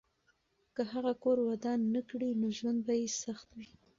[0.75, 3.69] که هغه کور ودان نه کړي، نو ژوند به یې سخت وي.